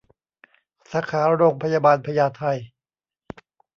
[0.91, 2.43] สาขาโรงพยาบาลพญาไท